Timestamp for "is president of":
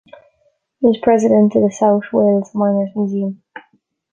0.87-1.61